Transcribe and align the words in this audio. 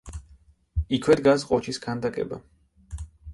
იქვე 0.97 1.17
დგას 1.19 1.45
ყოჩის 1.51 1.81
ქანდაკება. 1.85 2.41